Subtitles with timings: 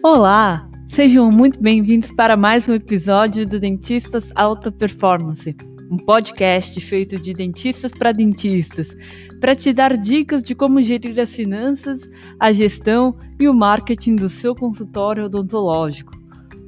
[0.00, 5.56] Olá, sejam muito bem-vindos para mais um episódio do Dentistas Alta Performance,
[5.90, 8.96] um podcast feito de dentistas para dentistas,
[9.40, 14.28] para te dar dicas de como gerir as finanças, a gestão e o marketing do
[14.28, 16.12] seu consultório odontológico.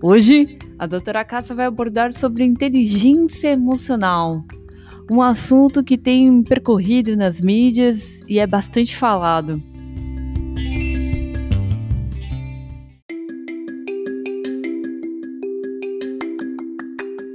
[0.03, 4.45] Hoje, a doutora Cássia vai abordar sobre inteligência emocional,
[5.09, 9.70] um assunto que tem percorrido nas mídias e é bastante falado.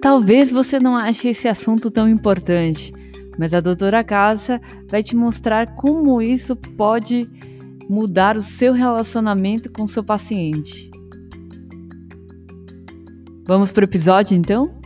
[0.05, 2.93] Talvez você não ache esse assunto tão importante,
[3.39, 7.27] mas a doutora Cássia vai te mostrar como isso pode
[7.89, 10.91] mudar o seu relacionamento com seu paciente.
[13.47, 14.79] Vamos para o episódio então?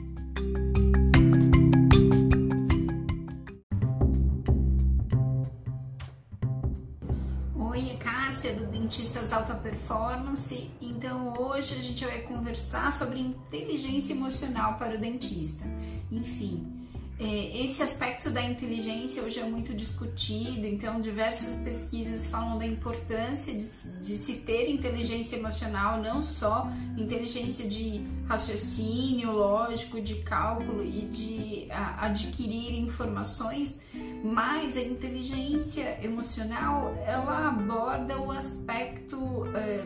[7.79, 10.69] Oi, é Cássia do Dentistas Alta Performance.
[10.81, 15.63] Então, hoje a gente vai conversar sobre inteligência emocional para o dentista.
[16.11, 16.79] Enfim,
[17.17, 23.53] é, esse aspecto da inteligência hoje é muito discutido, então diversas pesquisas falam da importância
[23.53, 31.01] de, de, se ter inteligência emocional, não só inteligência de raciocínio lógico, de cálculo e
[31.07, 33.77] de a, adquirir informações,
[34.23, 39.85] mas a inteligência emocional ela aborda o aspecto é,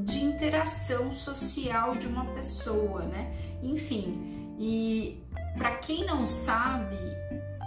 [0.00, 3.32] de interação social de uma pessoa, né?
[3.62, 5.20] Enfim, e
[5.56, 6.96] para quem não sabe,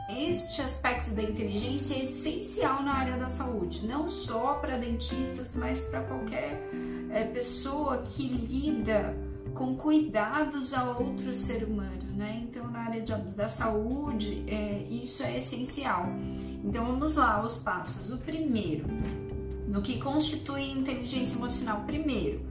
[0.09, 5.79] este aspecto da inteligência é essencial na área da saúde, não só para dentistas, mas
[5.81, 6.61] para qualquer
[7.11, 9.15] é, pessoa que lida
[9.57, 12.45] com cuidados a outro ser humano, né?
[12.47, 16.05] Então, na área de, da saúde, é, isso é essencial.
[16.63, 18.11] Então, vamos lá, os passos.
[18.11, 18.85] O primeiro,
[19.67, 21.83] no que constitui inteligência emocional.
[21.85, 22.41] Primeiro,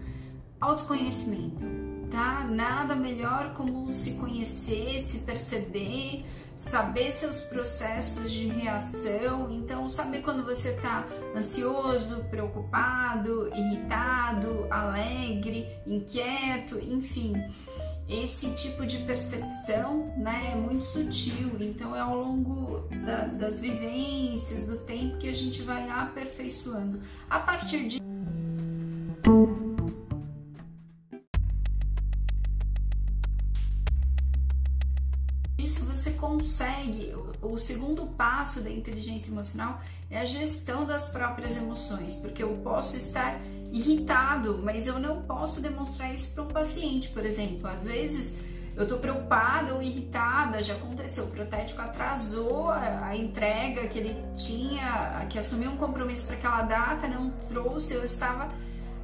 [0.61, 1.65] autoconhecimento
[2.11, 2.45] tá?
[2.45, 6.25] Nada melhor como se conhecer, se perceber,
[6.57, 9.51] saber seus processos de reação.
[9.51, 11.07] Então, saber quando você tá
[11.37, 17.35] ansioso, preocupado, irritado, alegre, inquieto, enfim.
[18.09, 24.65] Esse tipo de percepção né, é muito sutil, então é ao longo da, das vivências,
[24.65, 27.01] do tempo que a gente vai aperfeiçoando.
[27.29, 28.06] A partir de
[37.67, 43.41] segundo passo da inteligência emocional é a gestão das próprias emoções, porque eu posso estar
[43.73, 47.67] irritado, mas eu não posso demonstrar isso para um paciente, por exemplo.
[47.67, 48.35] Às vezes
[48.77, 55.27] eu tô preocupada ou irritada, já aconteceu, o protético atrasou a entrega que ele tinha,
[55.29, 58.49] que assumiu um compromisso para aquela data, não trouxe, eu estava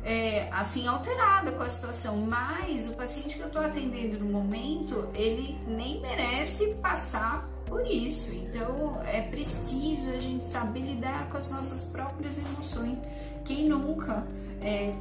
[0.04, 5.08] é, assim alterada com a situação, mas o paciente que eu estou atendendo no momento,
[5.14, 8.32] ele nem merece passar por isso.
[8.32, 12.98] Então é preciso a gente saber lidar com as nossas próprias emoções.
[13.44, 14.26] Quem nunca
[14.60, 14.92] é,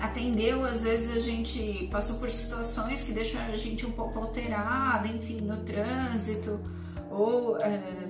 [0.00, 5.06] atendeu, às vezes a gente passou por situações que deixam a gente um pouco alterada,
[5.08, 6.60] enfim, no trânsito
[7.10, 8.05] ou é,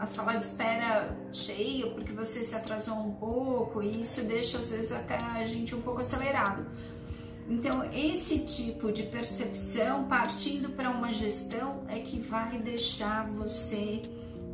[0.00, 4.70] a, sala de espera cheia porque você se atrasou um pouco e isso deixa às
[4.70, 6.66] vezes até a gente um pouco acelerado.
[7.48, 14.00] Então, esse tipo de percepção, partindo para uma gestão, é que vai deixar você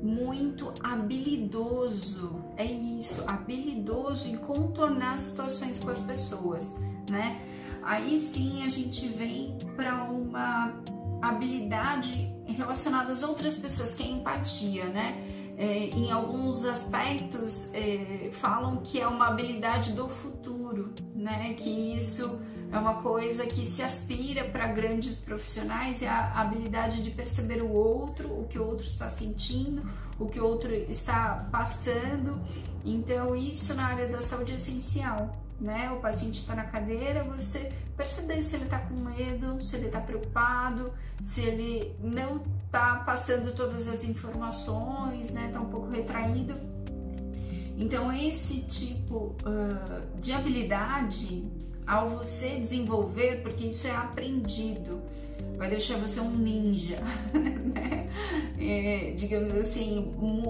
[0.03, 2.43] muito habilidoso.
[2.56, 6.76] É isso, habilidoso em contornar situações com as pessoas,
[7.09, 7.41] né?
[7.82, 10.75] Aí sim a gente vem para uma
[11.22, 15.22] habilidade relacionada às outras pessoas, que é empatia, né?
[15.56, 21.55] É, em alguns aspectos é, falam que é uma habilidade do futuro, né?
[21.55, 22.41] Que isso
[22.72, 27.70] é uma coisa que se aspira para grandes profissionais é a habilidade de perceber o
[27.70, 29.82] outro, o que o outro está sentindo,
[30.19, 32.40] o que o outro está passando.
[32.84, 35.93] Então, isso na área da saúde é essencial né?
[35.93, 40.00] O paciente está na cadeira, você perceber se ele está com medo, se ele está
[40.00, 45.49] preocupado, se ele não está passando todas as informações, né?
[45.49, 46.55] Está um pouco retraído.
[47.76, 51.44] Então, esse tipo uh, de habilidade,
[51.87, 55.00] ao você desenvolver, porque isso é aprendido,
[55.56, 56.99] vai deixar você um ninja,
[57.32, 58.09] né?
[58.59, 60.49] É, digamos assim, um,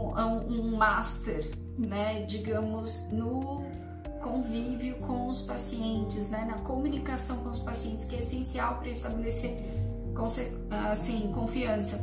[0.49, 2.25] um master, né?
[2.25, 3.65] Digamos, no
[4.21, 9.57] convívio com os pacientes, né, na comunicação com os pacientes, que é essencial para estabelecer
[10.71, 11.99] assim, confiança.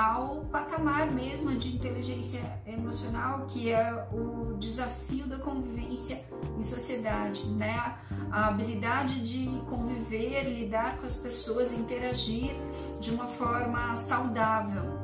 [0.00, 6.24] Ao patamar mesmo de inteligência emocional, que é o desafio da convivência
[6.58, 7.98] em sociedade, né?
[8.30, 12.52] A habilidade de conviver, lidar com as pessoas, interagir
[12.98, 14.98] de uma forma saudável.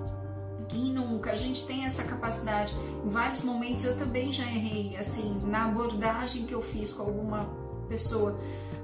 [0.69, 1.33] Quem nunca?
[1.33, 2.75] A gente tem essa capacidade.
[3.05, 7.45] Em vários momentos eu também já errei, assim, na abordagem que eu fiz com alguma
[7.89, 8.37] pessoa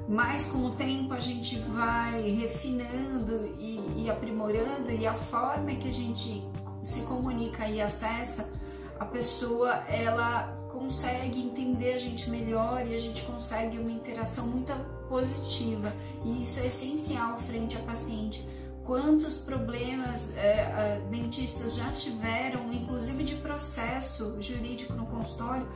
[0.09, 5.89] mas com o tempo a gente vai refinando e, e aprimorando e a forma que
[5.89, 6.43] a gente
[6.83, 8.45] se comunica e acessa,
[8.99, 14.73] a pessoa ela consegue entender a gente melhor e a gente consegue uma interação muito
[15.09, 15.93] positiva
[16.25, 18.47] e isso é essencial frente ao paciente.
[18.85, 25.69] Quantos problemas é, dentistas já tiveram, inclusive de processo jurídico no consultório,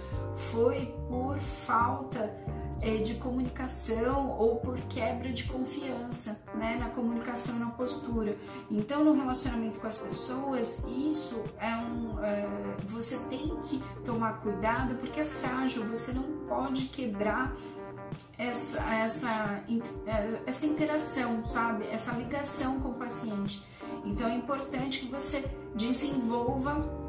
[0.50, 2.34] foi por falta
[2.82, 8.36] é, de comunicação ou por quebra de confiança né, na comunicação e na postura.
[8.70, 12.22] Então, no relacionamento com as pessoas, isso é um.
[12.22, 12.46] É,
[12.88, 17.54] você tem que tomar cuidado porque é frágil, você não pode quebrar
[18.38, 19.62] essa, essa,
[20.46, 21.86] essa interação, sabe?
[21.86, 23.64] Essa ligação com o paciente.
[24.04, 27.06] Então, é importante que você desenvolva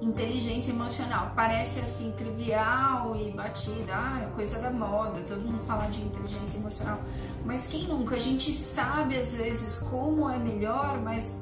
[0.00, 1.32] inteligência emocional.
[1.34, 6.58] Parece assim trivial e batida, ah, é coisa da moda, todo mundo fala de inteligência
[6.58, 7.00] emocional.
[7.44, 8.16] Mas quem nunca?
[8.16, 11.40] A gente sabe às vezes como é melhor, mas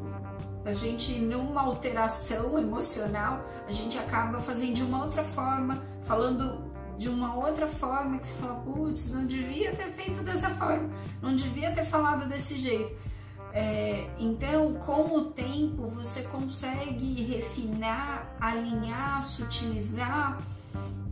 [0.64, 6.69] a gente numa alteração emocional, a gente acaba fazendo de uma outra forma, falando
[7.00, 10.90] de uma outra forma que você fala, putz, não devia ter feito dessa forma,
[11.22, 12.94] não devia ter falado desse jeito.
[13.54, 20.42] É, então, com o tempo, você consegue refinar, alinhar, sutilizar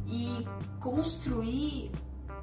[0.06, 0.46] e
[0.78, 1.90] construir